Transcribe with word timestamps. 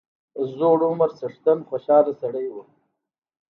زوړ 0.55 0.77
عمر 0.89 1.09
څښتن 1.19 1.59
خوشاله 1.69 2.13
سړی 2.21 2.47
وو. 2.53 2.63